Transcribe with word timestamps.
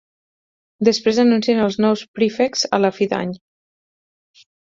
Després 0.87 1.19
anuncien 1.23 1.61
als 1.65 1.77
nous 1.85 2.03
Prefects 2.19 2.65
a 2.77 2.81
la 2.85 2.93
fi 2.97 3.09
d'any. 3.13 3.37